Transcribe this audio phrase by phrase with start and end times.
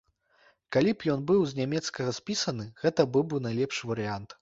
[0.75, 4.29] Калі б ён быў з нямецкага спісаны, гэта быў бы найлепшы варыянт.